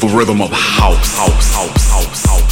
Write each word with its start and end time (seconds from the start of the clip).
the 0.00 0.06
rhythm 0.08 0.42
of 0.42 0.50
house, 0.50 1.16
house, 1.16 1.54
house, 1.54 1.90
house, 1.90 2.26
house. 2.26 2.46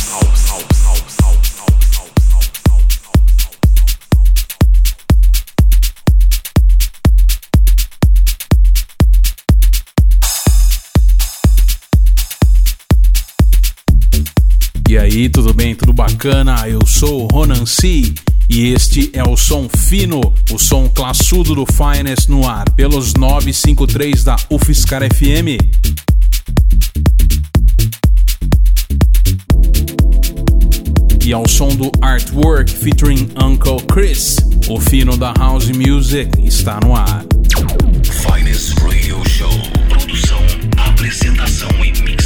E 14.89 14.97
aí, 14.97 15.29
tudo 15.29 15.53
bem? 15.53 15.75
Tudo 15.75 15.93
bacana? 15.93 16.69
Eu 16.69 16.87
sou 16.87 17.25
o 17.25 17.27
Ronan 17.27 17.67
C. 17.67 18.15
E 18.49 18.73
este 18.73 19.11
é 19.13 19.25
o 19.25 19.37
som 19.37 19.69
fino, 19.69 20.21
o 20.53 20.59
som 20.59 20.89
classudo 20.89 21.55
do 21.55 21.65
Finest 21.67 22.29
no 22.29 22.47
ar, 22.47 22.71
pelos 22.71 23.15
953 23.15 24.23
da 24.23 24.37
UFSCar 24.51 25.03
FM. 25.03 26.04
E 31.27 31.33
ao 31.33 31.49
som 31.49 31.69
do 31.69 31.91
Artwork 32.03 32.71
featuring 32.71 33.31
Uncle 33.43 33.81
Chris, 33.91 34.37
o 34.69 34.79
fino 34.79 35.17
da 35.17 35.33
House 35.33 35.71
Music 35.71 36.29
está 36.45 36.79
no 36.85 36.95
ar. 36.95 37.25
Finest 38.05 38.79
Radio 38.81 39.27
Show. 39.27 39.49
Produção, 39.89 40.39
apresentação 40.77 41.71
e 41.83 41.93
mixagens. 42.03 42.24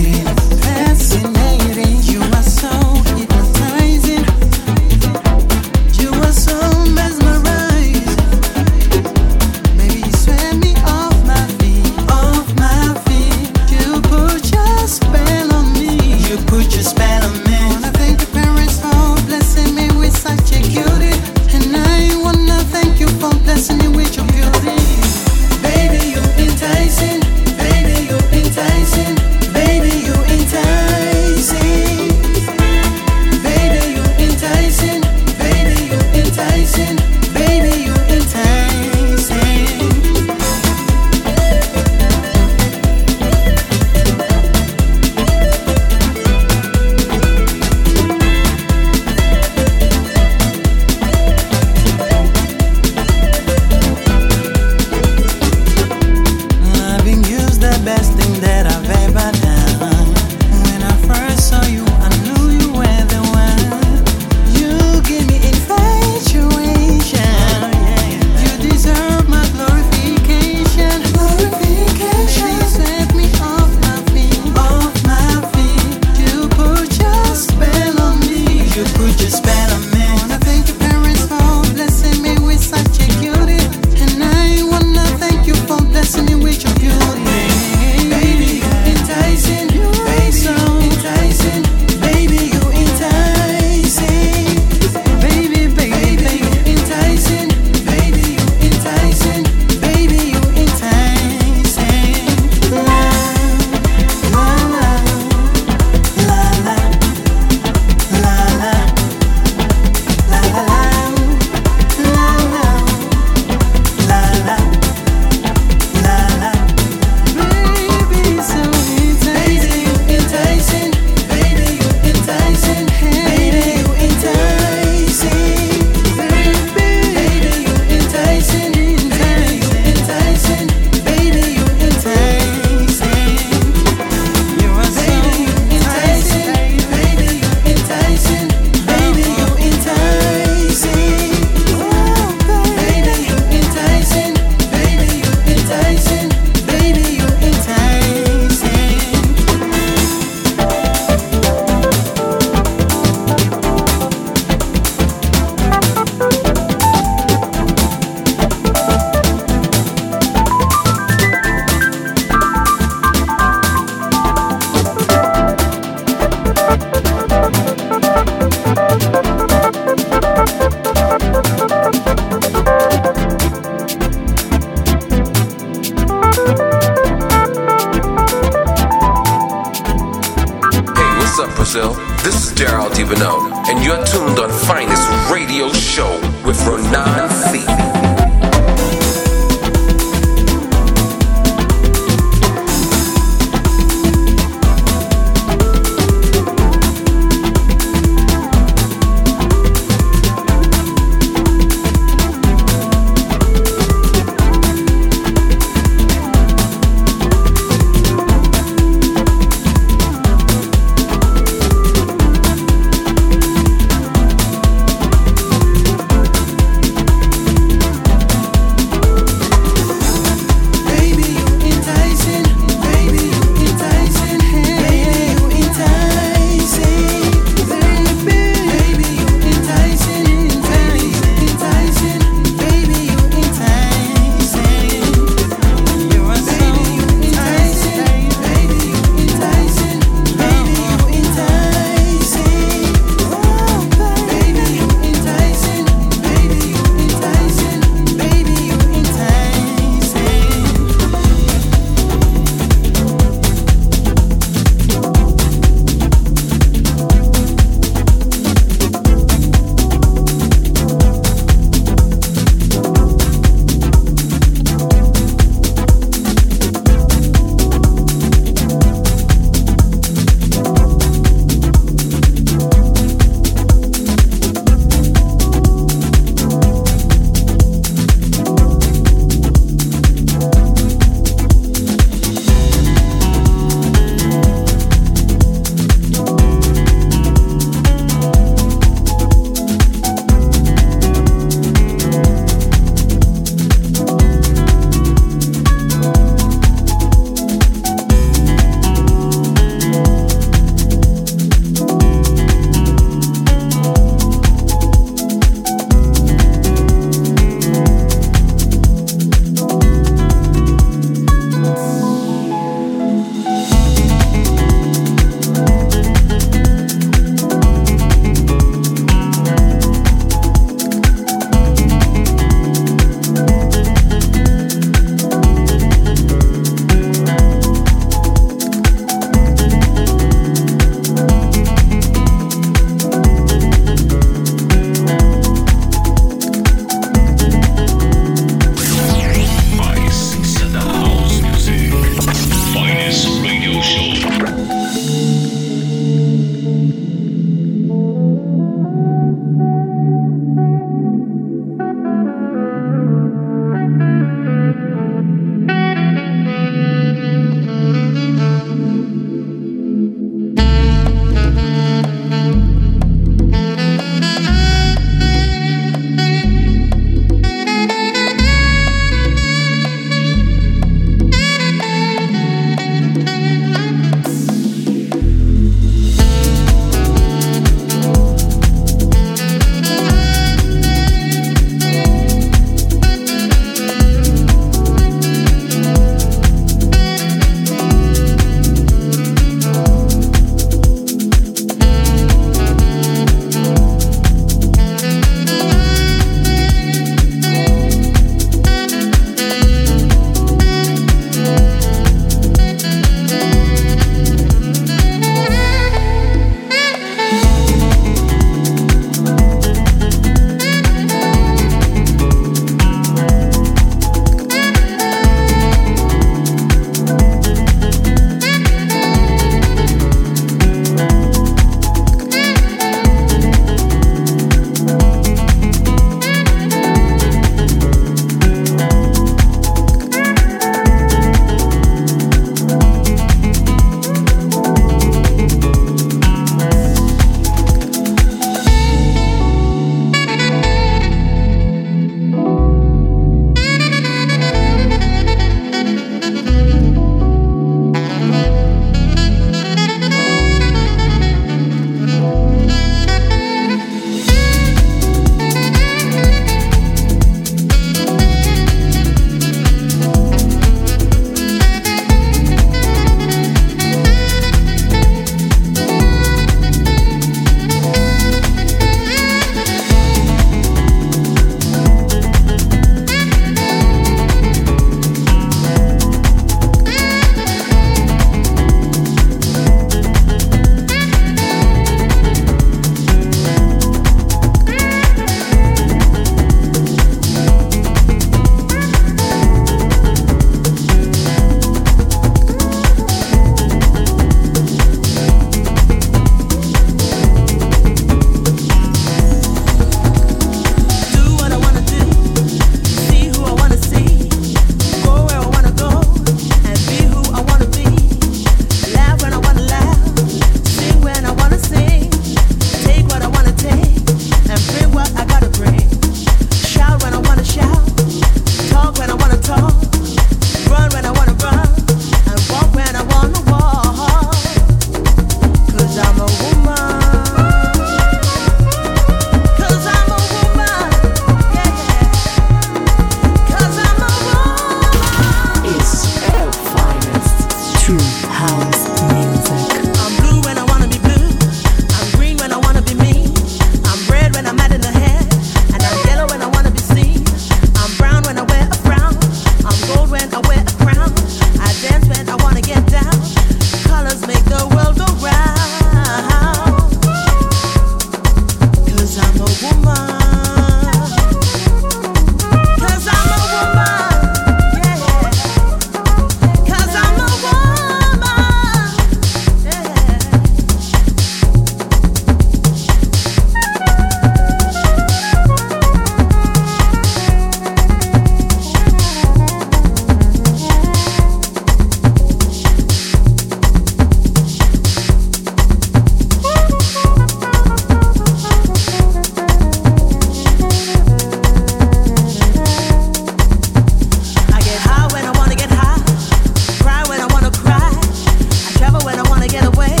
get 599.51 599.65
away. 599.65 600.00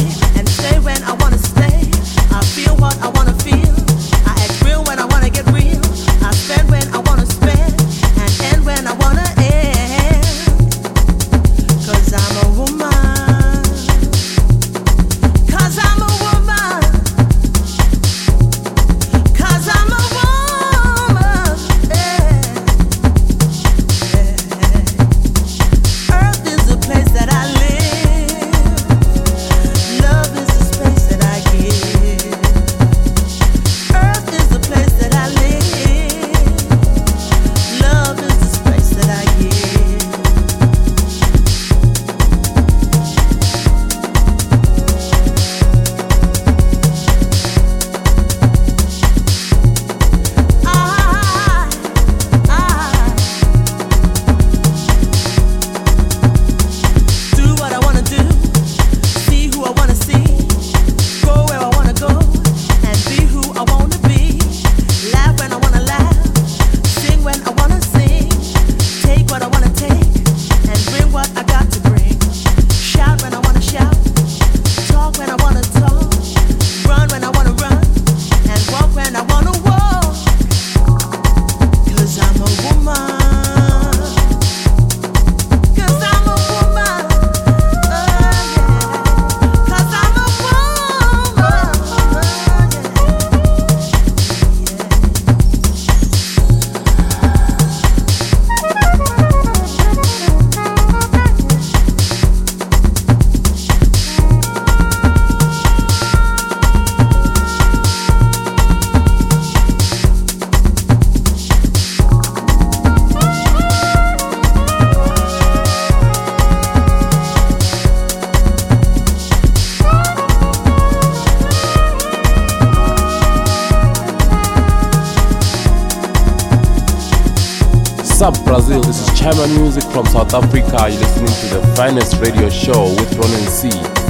Music 129.53 129.83
from 129.91 130.05
South 130.05 130.33
Africa. 130.33 130.89
You're 130.89 130.99
listening 130.99 131.27
to 131.27 131.59
the 131.59 131.75
finest 131.75 132.15
radio 132.21 132.49
show 132.49 132.89
with 132.95 133.13
Ron 133.15 133.31
and 133.33 133.49
C. 133.49 134.00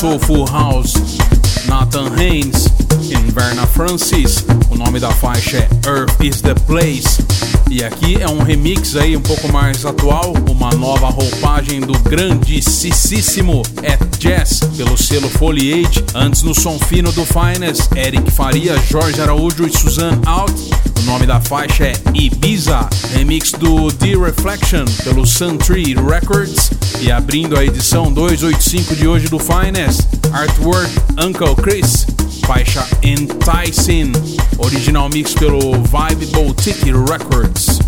Soulful 0.00 0.46
House, 0.46 0.94
Nathan 1.68 2.10
Haynes 2.16 2.68
e 3.02 3.16
Verna 3.32 3.66
Francis. 3.66 4.42
O 4.70 4.74
nome 4.74 4.98
da 4.98 5.10
faixa 5.10 5.58
é 5.58 5.68
Earth 5.86 6.18
is 6.24 6.40
the 6.40 6.54
Place. 6.54 7.22
E 7.70 7.84
aqui 7.84 8.16
é 8.18 8.26
um 8.26 8.42
remix 8.42 8.96
aí 8.96 9.14
um 9.14 9.20
pouco 9.20 9.52
mais 9.52 9.84
atual, 9.84 10.32
uma 10.48 10.70
nova 10.70 11.10
roupagem 11.10 11.82
do 11.82 11.92
grandíssimo 11.98 13.60
At 13.86 14.18
Jazz 14.18 14.60
pelo 14.74 14.96
selo 14.96 15.28
Foliage. 15.28 16.02
Antes 16.14 16.44
no 16.44 16.58
som 16.58 16.78
fino 16.78 17.12
do 17.12 17.26
Finest, 17.26 17.90
Eric 17.94 18.30
Faria, 18.30 18.78
Jorge 18.90 19.20
Araújo 19.20 19.66
e 19.66 19.70
Suzanne 19.70 20.18
Out. 20.24 20.54
O 21.00 21.02
nome 21.02 21.26
da 21.26 21.42
faixa 21.42 21.84
é 21.84 21.92
Ibiza, 22.14 22.88
remix 23.12 23.52
do 23.52 23.92
The 23.92 24.16
Reflection 24.16 24.86
pelo 25.04 25.26
Sun 25.26 25.58
Tree 25.58 25.94
Records. 25.94 26.70
E 27.02 27.10
abrindo 27.10 27.58
a 27.58 27.64
edição 27.64 28.12
285 28.12 28.94
de 28.94 29.08
hoje 29.08 29.28
do 29.28 29.38
Finest, 29.38 30.02
Artwork 30.32 30.90
Uncle 31.18 31.56
Chris, 31.56 32.06
faixa 32.46 32.86
Enticing, 33.02 34.12
original 34.58 35.08
mix 35.08 35.32
pelo 35.32 35.72
Vibe 35.82 36.26
Boutique 36.26 36.92
Records. 36.92 37.79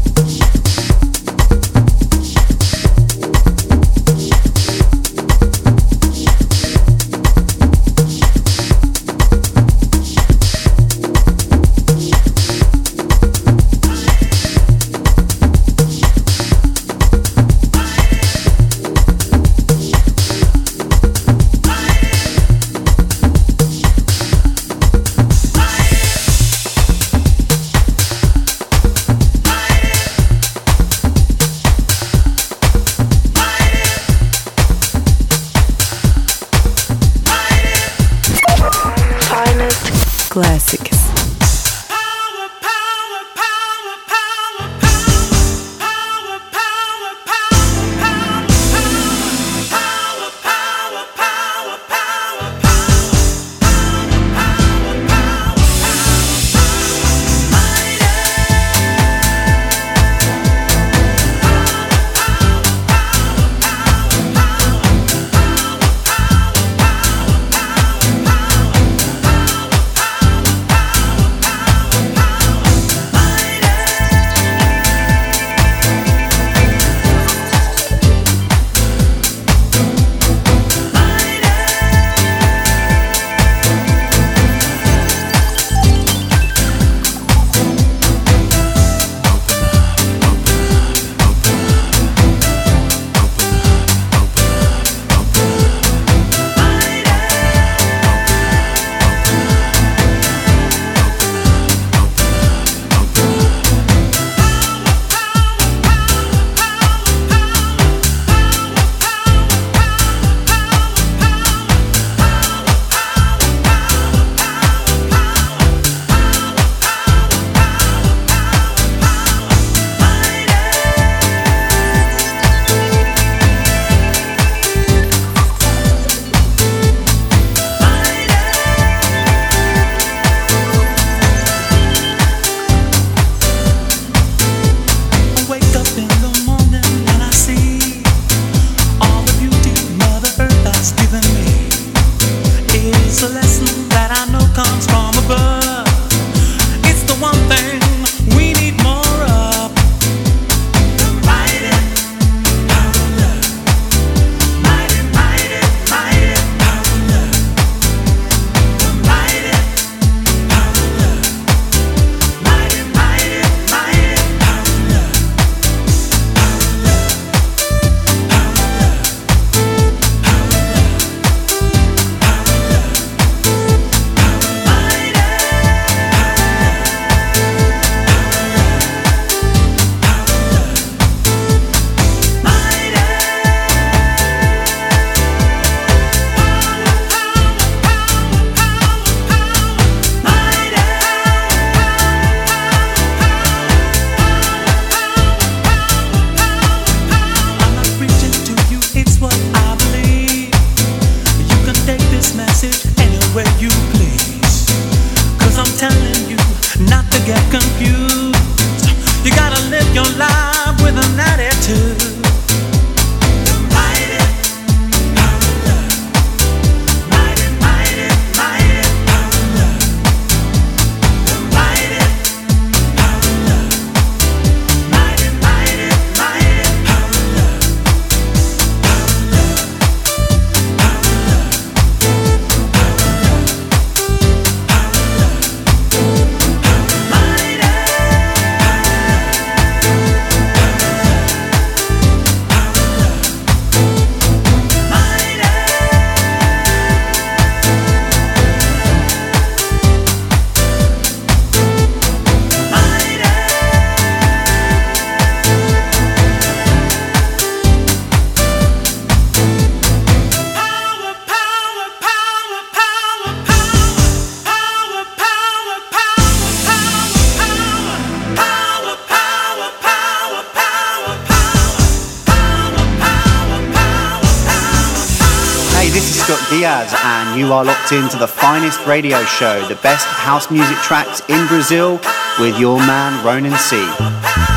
Into 277.93 278.17
the 278.17 278.27
finest 278.27 278.85
radio 278.87 279.23
show, 279.25 279.67
the 279.69 279.75
best 279.77 280.07
house 280.07 280.51
music 280.51 280.77
tracks 280.79 281.21
in 281.29 281.47
Brazil, 281.47 282.01
with 282.41 282.59
your 282.59 282.79
man 282.79 283.25
Ronan 283.25 283.57
C. 283.59 284.52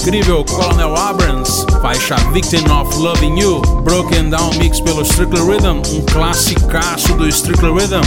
incrível 0.00 0.42
Colonel 0.44 0.96
Abrams, 0.96 1.66
faixa 1.82 2.16
Victim 2.32 2.64
of 2.72 2.96
Loving 2.98 3.38
You. 3.38 3.60
Broken 3.82 4.30
Down 4.30 4.54
Mix 4.54 4.80
pelo 4.80 5.02
Strictly 5.02 5.40
Rhythm, 5.40 5.82
um 5.92 6.00
classicaço 6.06 7.12
do 7.14 7.28
Strictly 7.28 7.70
Rhythm. 7.70 8.00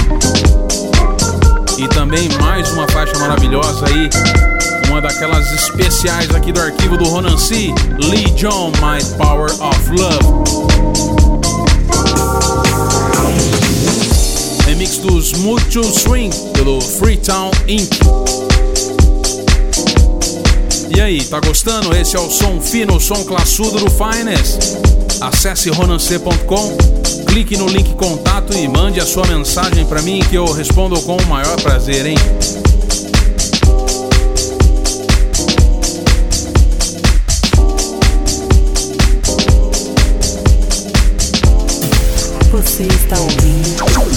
E 1.77 1.87
também 1.89 2.27
mais 2.41 2.71
uma 2.71 2.87
faixa 2.87 3.17
maravilhosa 3.19 3.85
aí, 3.85 4.09
uma 4.89 5.01
daquelas 5.01 5.51
especiais 5.51 6.33
aqui 6.33 6.51
do 6.51 6.61
arquivo 6.61 6.97
do 6.97 7.03
Ronan 7.03 7.37
C. 7.37 7.71
Lee 7.99 8.29
John, 8.31 8.71
My 8.81 9.03
Power 9.17 9.51
of 9.61 9.91
Love. 9.91 10.43
Remix 14.65 14.97
dos 14.97 15.33
Mutual 15.33 15.85
Swing 15.85 16.31
pelo 16.53 16.81
Freetown 16.81 17.51
Inc. 17.67 18.52
E 20.95 21.01
aí, 21.01 21.23
tá 21.25 21.39
gostando? 21.39 21.95
Esse 21.95 22.15
é 22.15 22.19
o 22.19 22.29
som 22.29 22.61
fino, 22.61 22.97
o 22.97 22.99
som 22.99 23.23
classudo 23.23 23.79
do 23.79 23.89
Finest. 23.89 24.77
Acesse 25.19 25.71
ronance.com, 25.71 26.77
clique 27.25 27.57
no 27.57 27.67
link 27.67 27.95
contato 27.95 28.53
e 28.53 28.67
mande 28.67 28.99
a 28.99 29.05
sua 29.05 29.25
mensagem 29.25 29.87
para 29.87 30.03
mim 30.03 30.19
que 30.29 30.35
eu 30.35 30.45
respondo 30.45 31.01
com 31.01 31.17
o 31.17 31.25
maior 31.25 31.59
prazer, 31.61 32.05
hein? 32.05 32.17
Você 42.51 42.83
está 42.83 43.19
ouvindo 43.19 44.12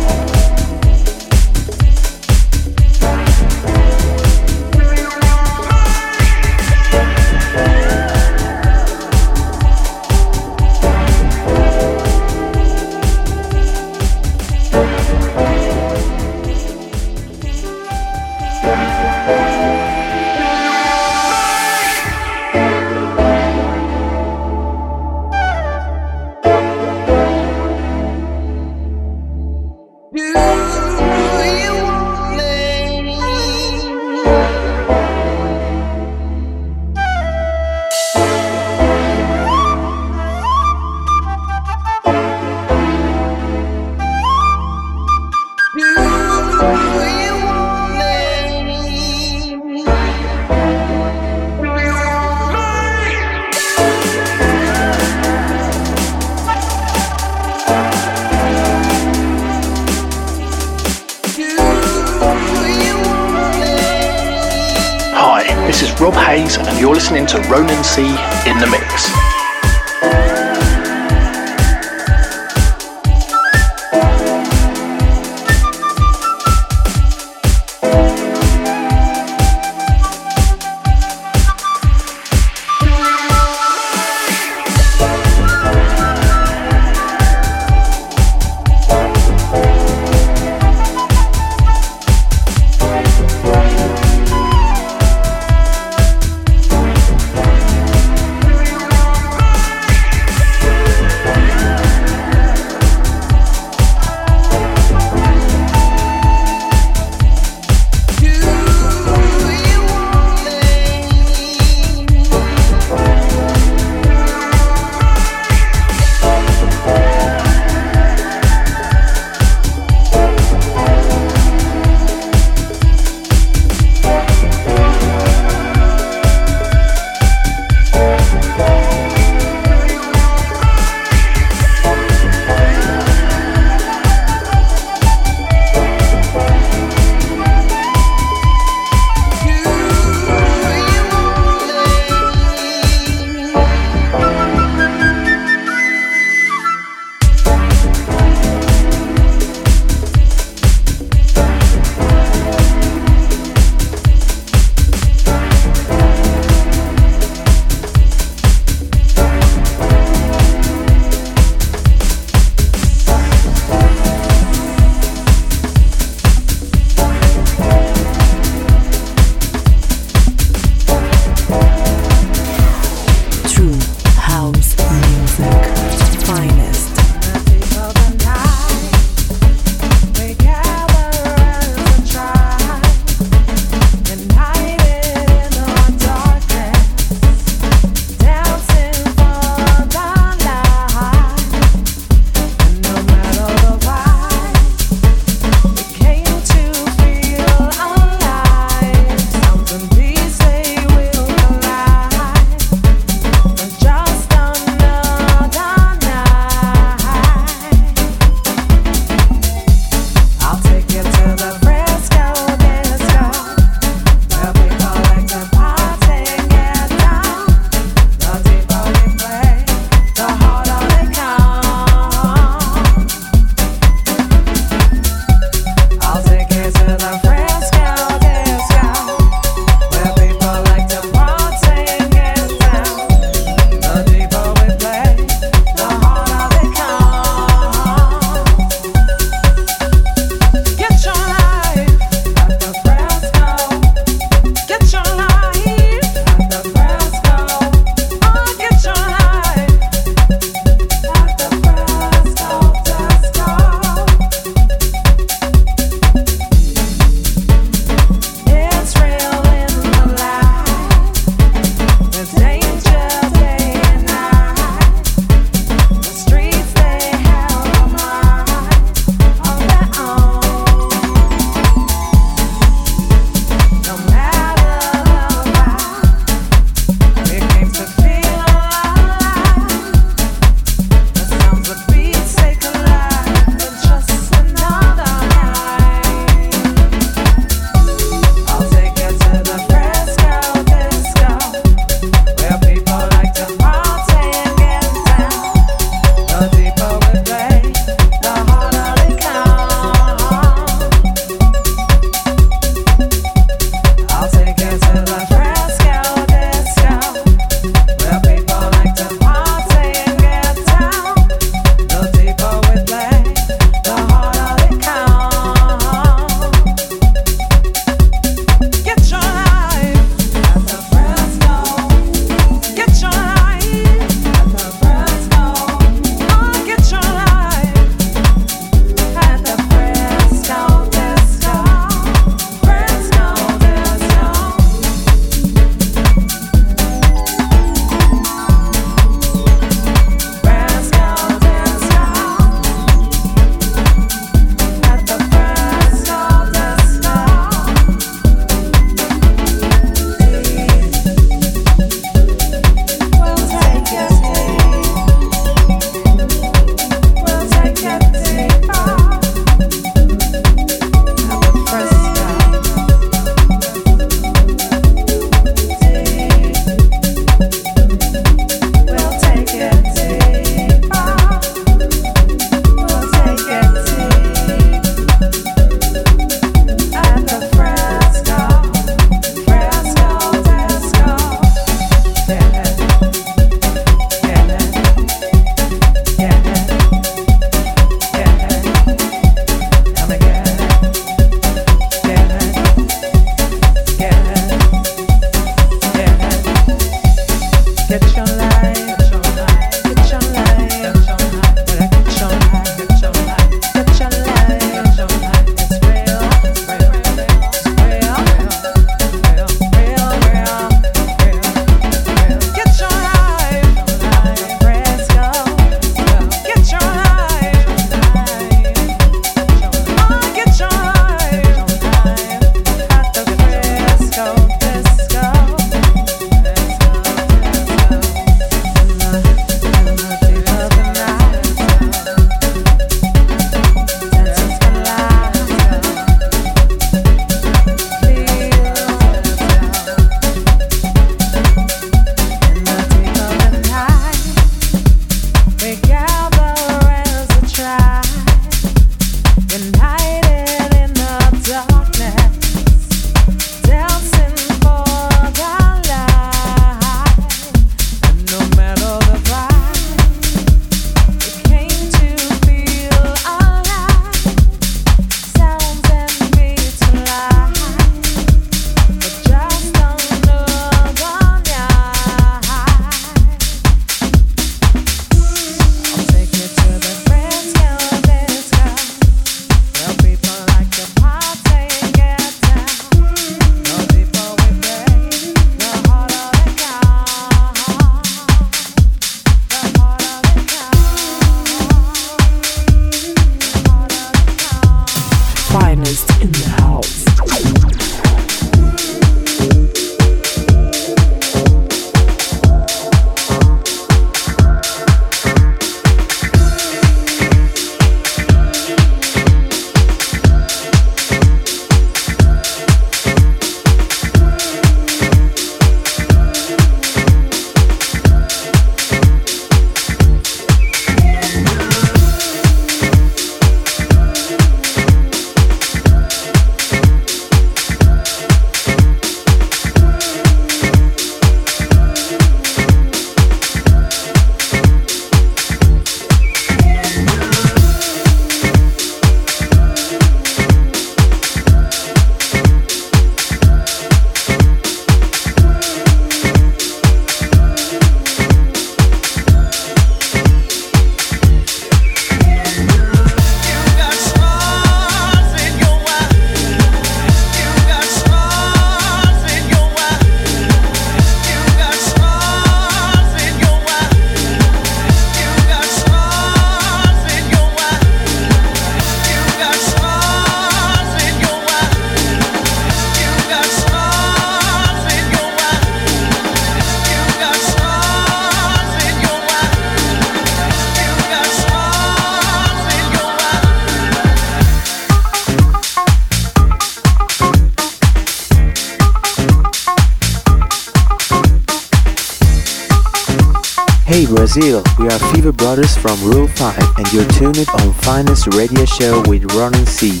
Radio 598.30 598.64
Show 598.64 599.02
with 599.06 599.34
Ronan 599.34 599.66
C. 599.66 600.00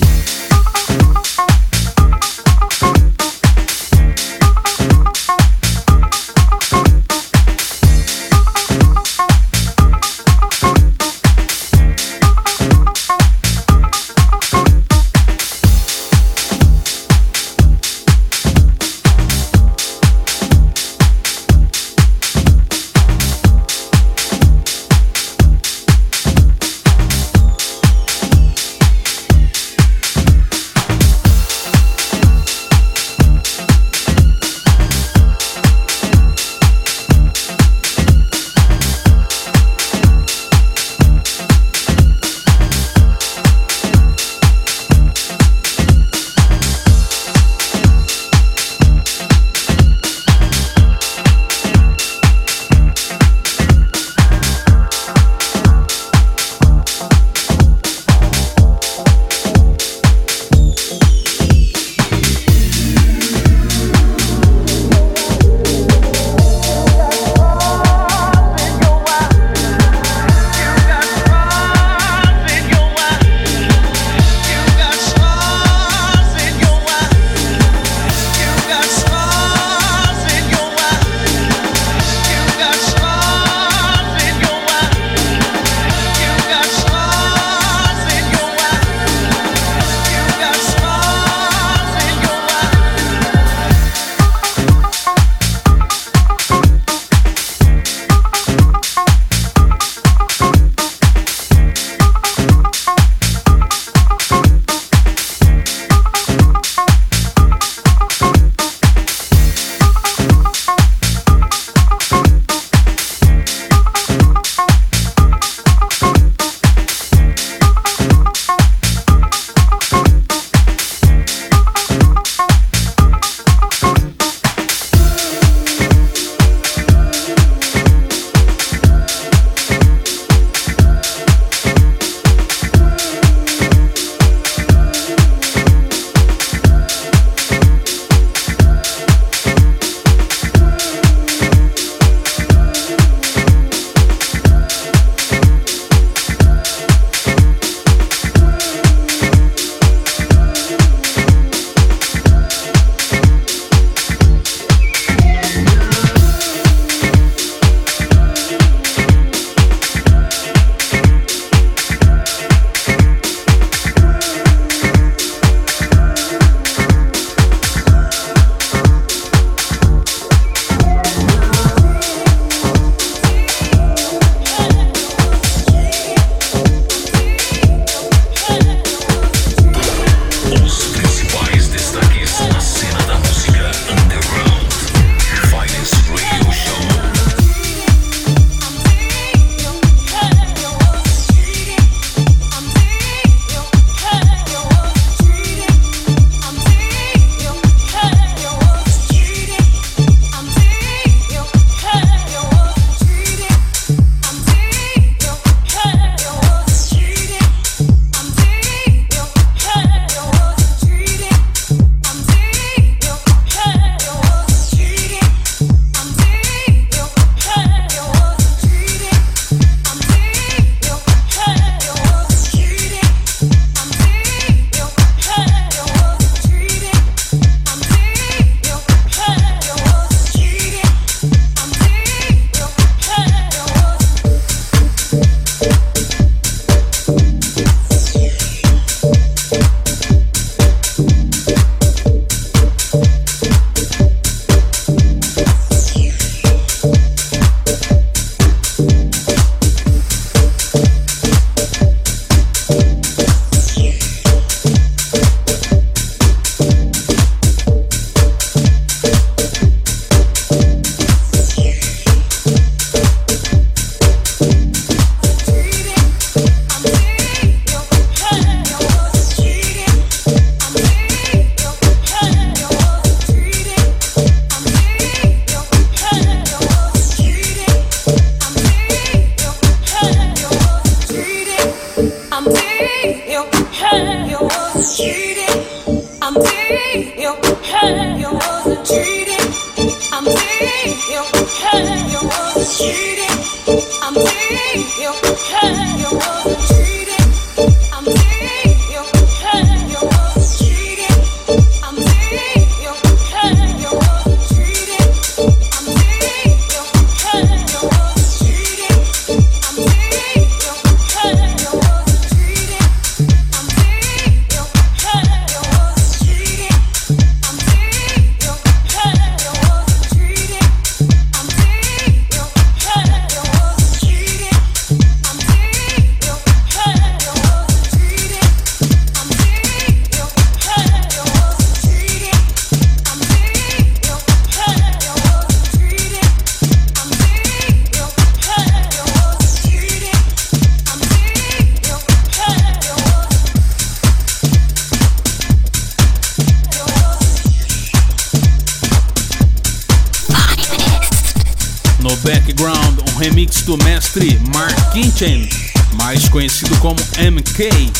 No 352.04 352.14
background, 352.16 352.98
um 353.08 353.18
remix 353.18 353.62
do 353.62 353.78
mestre 353.82 354.38
Mark 354.54 354.92
Kinchen, 354.92 355.48
mais 355.94 356.28
conhecido 356.28 356.76
como 356.76 357.00
MK. 357.18 357.90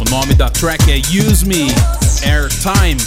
O 0.00 0.10
nome 0.10 0.34
da 0.34 0.50
track 0.50 0.90
é 0.90 0.98
Use 0.98 1.46
Me 1.46 1.68
Airtime. 2.24 3.00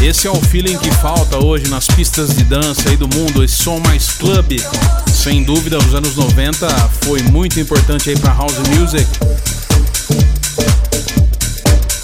Esse 0.00 0.28
é 0.28 0.30
o 0.30 0.40
feeling 0.40 0.78
que 0.78 0.92
falta 0.92 1.44
hoje 1.44 1.66
nas 1.68 1.88
pistas 1.88 2.36
de 2.36 2.44
dança 2.44 2.90
aí 2.90 2.96
do 2.96 3.08
mundo, 3.08 3.42
esse 3.42 3.56
som 3.56 3.80
mais 3.80 4.10
club. 4.10 4.52
Sem 5.12 5.42
dúvida, 5.42 5.78
os 5.78 5.96
anos 5.96 6.14
90 6.14 6.68
foi 7.02 7.22
muito 7.22 7.58
importante 7.58 8.10
aí 8.10 8.16
para 8.16 8.32
house 8.32 8.56
music. 8.68 9.04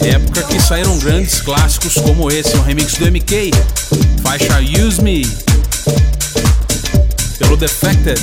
Época 0.04 0.42
que 0.42 0.60
saíram 0.60 0.98
grandes 0.98 1.40
clássicos 1.40 1.94
como 1.94 2.30
esse, 2.30 2.56
um 2.56 2.62
remix 2.62 2.94
do 2.94 3.06
MK, 3.06 3.52
faixa 4.22 4.58
Use 4.60 5.00
Me, 5.00 5.24
pelo 7.38 7.56
Defected. 7.56 8.20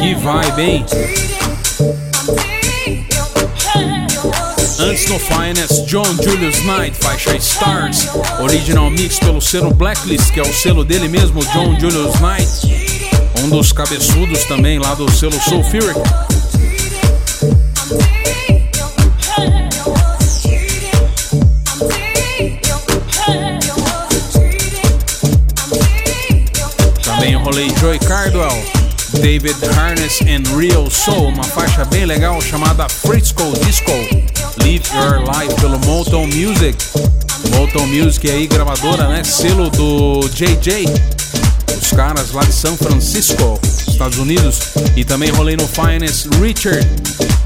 Que 0.00 0.14
vibe, 0.14 0.62
hein? 0.62 1.31
Antes 5.02 5.10
no 5.10 5.18
Finest, 5.18 5.86
John 5.86 6.16
Julius 6.22 6.62
Knight, 6.62 6.96
faixa 7.00 7.34
Stars, 7.36 8.06
original 8.38 8.88
mix 8.88 9.18
pelo 9.18 9.40
selo 9.40 9.74
Blacklist, 9.74 10.30
que 10.32 10.38
é 10.38 10.42
o 10.44 10.54
selo 10.54 10.84
dele 10.84 11.08
mesmo, 11.08 11.44
John 11.46 11.76
Julius 11.80 12.14
Knight, 12.20 13.10
um 13.42 13.48
dos 13.48 13.72
cabeçudos 13.72 14.44
também 14.44 14.78
lá 14.78 14.94
do 14.94 15.10
selo 15.10 15.32
Sulfuric. 15.42 15.98
Também 27.02 27.34
rolei 27.34 27.72
Joy 27.80 27.98
Cardwell, 27.98 28.64
David 29.14 29.56
Harness 29.76 30.20
and 30.22 30.56
Real 30.56 30.88
Soul, 30.88 31.28
uma 31.30 31.42
faixa 31.42 31.84
bem 31.86 32.04
legal 32.04 32.40
chamada 32.40 32.88
Frisco 32.88 33.42
Disco. 33.64 34.31
Live 34.58 34.84
Your 34.94 35.20
Life 35.20 35.54
pelo 35.60 35.78
Motown 35.80 36.26
Music. 36.26 36.76
Motown 37.56 37.86
Music 37.86 38.30
aí, 38.30 38.46
gravadora, 38.46 39.08
né? 39.08 39.24
Selo 39.24 39.70
do 39.70 40.28
JJ. 40.28 40.86
Os 41.80 41.90
caras 41.90 42.32
lá 42.32 42.42
de 42.44 42.52
São 42.52 42.76
Francisco, 42.76 43.58
Estados 43.88 44.18
Unidos. 44.18 44.60
E 44.96 45.04
também 45.04 45.30
rolei 45.30 45.56
no 45.56 45.66
Finest 45.66 46.28
Richard, 46.40 46.86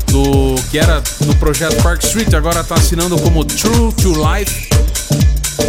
do 0.09 0.55
que 0.71 0.79
era 0.79 1.01
do 1.21 1.35
projeto 1.37 1.83
Park 1.83 2.03
Street, 2.03 2.33
agora 2.35 2.63
tá 2.65 2.75
assinando 2.75 3.17
como 3.19 3.45
True 3.45 3.93
to 3.93 4.13
Life. 4.13 4.69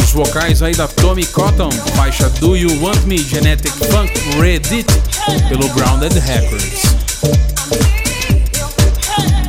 Os 0.04 0.12
vocais 0.12 0.62
aí 0.62 0.74
da 0.74 0.88
Tommy 0.88 1.26
Cotton, 1.26 1.70
faixa 1.96 2.30
Do 2.40 2.56
You 2.56 2.82
Want 2.82 3.04
Me 3.06 3.18
Genetic 3.18 3.72
Funk 3.92 4.12
Reddit 4.40 4.88
pelo 5.50 5.68
Grounded 5.70 6.18
Records. 6.20 7.97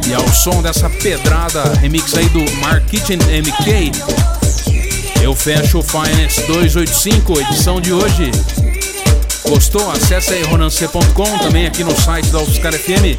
E 0.09 0.15
ao 0.15 0.27
som 0.33 0.63
dessa 0.63 0.89
pedrada 0.89 1.63
remix 1.75 2.15
aí 2.15 2.27
do 2.31 2.41
Mark 2.63 2.83
Kitchen 2.87 3.19
MK, 3.19 3.93
eu 5.23 5.35
fecho 5.35 5.81
o 5.81 5.83
Finance 5.83 6.41
285, 6.47 7.39
edição 7.41 7.79
de 7.79 7.93
hoje. 7.93 8.31
Gostou? 9.47 9.91
Acesse 9.91 10.33
aí 10.33 10.43
ronance.com, 10.45 11.39
também 11.41 11.67
aqui 11.67 11.85
no 11.85 11.95
site 12.01 12.29
da 12.31 12.39
UFSCar 12.41 12.73
FM. 12.73 13.19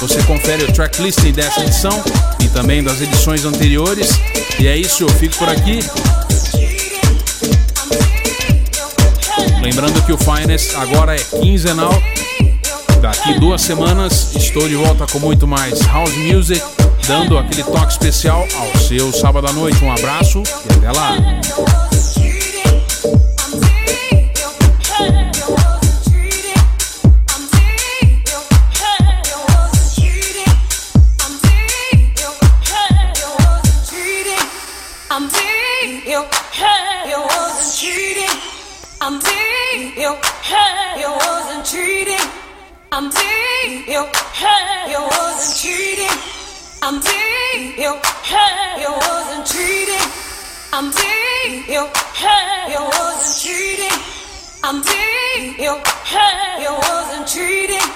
Você 0.00 0.20
confere 0.24 0.64
o 0.64 0.72
tracklisting 0.72 1.30
dessa 1.30 1.60
edição 1.60 2.02
e 2.42 2.48
também 2.48 2.82
das 2.82 3.00
edições 3.00 3.44
anteriores. 3.44 4.10
E 4.58 4.66
é 4.66 4.76
isso, 4.76 5.04
eu 5.04 5.08
fico 5.10 5.36
por 5.36 5.48
aqui. 5.48 5.78
Lembrando 9.62 10.04
que 10.04 10.12
o 10.12 10.18
Finest 10.18 10.74
agora 10.74 11.14
é 11.14 11.18
quinzenal. 11.18 11.92
Daqui 13.04 13.38
duas 13.38 13.60
semanas 13.60 14.34
estou 14.34 14.66
de 14.66 14.76
volta 14.76 15.06
com 15.06 15.18
muito 15.18 15.46
mais 15.46 15.78
house 15.82 16.16
music, 16.16 16.64
dando 17.06 17.36
aquele 17.36 17.62
toque 17.62 17.92
especial 17.92 18.46
ao 18.58 18.80
seu 18.80 19.12
sábado 19.12 19.46
à 19.46 19.52
noite. 19.52 19.84
Um 19.84 19.92
abraço 19.92 20.42
e 20.42 20.72
até 20.72 20.90
lá. 20.90 21.83
I'm 42.96 43.10
deep, 43.10 43.88
you, 43.88 44.06
hey, 44.34 44.92
you 44.92 45.00
wasn't 45.02 45.56
cheating. 45.58 46.16
I'm 46.80 47.00
deep, 47.00 47.76
you, 47.76 47.92
hey, 48.22 48.82
you 48.82 48.92
wasn't 48.92 49.44
cheating. 49.48 50.06
I'm 50.72 50.92
deep, 50.92 51.66
you, 51.66 51.88
hey, 52.14 52.70
you 52.70 52.78
wasn't 52.78 53.36
cheating. 53.42 53.98
I'm 54.62 54.80
deep, 54.80 55.58
you, 55.58 55.74
hey, 56.06 56.62
you 56.62 56.72
wasn't 56.86 57.26
cheating. 57.26 57.90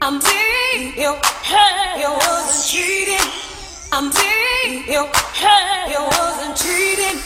I'm 0.00 0.18
deep, 0.18 0.96
you, 0.96 1.14
hey, 1.44 2.00
you 2.00 2.10
wasn't 2.10 2.66
cheating. 2.66 3.28
I'm 3.92 4.10
deep, 4.10 4.88
you, 4.88 5.06
hey, 5.38 5.86
you 5.94 6.02
wasn't 6.02 6.56
cheating. 6.56 7.22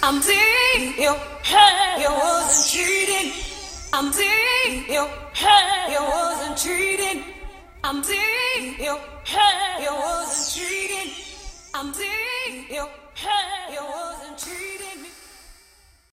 I'm 0.00 0.20
deep, 0.20 0.96
you, 0.96 1.12
hey, 1.42 2.02
you 2.02 2.08
wasn't 2.08 2.70
cheating. 2.70 3.51
I'm 3.94 4.10
deep. 4.10 4.88
You, 4.88 5.06
you 5.90 6.00
wasn't 6.00 6.56
treating. 6.56 7.24
I'm 7.84 8.00
deep. 8.00 8.78
You, 8.78 8.96
you 9.80 9.92
wasn't 9.92 10.64
treating. 10.64 11.12
I'm 11.74 11.92
deep. 11.92 12.70
You, 12.70 12.86
you 13.70 13.82
wasn't 13.82 14.38
cheating. 14.38 15.11